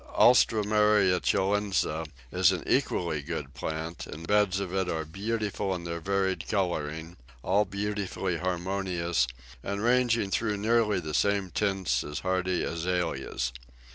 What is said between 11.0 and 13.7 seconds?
same tints as hardy Azaleas.